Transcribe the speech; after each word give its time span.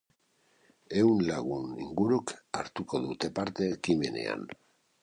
Ehun 1.01 1.21
lagun 1.27 1.69
inguruk 1.83 2.35
hartuko 2.61 3.05
dute 3.07 3.35
parte 3.39 3.71
ekimenean. 3.79 4.53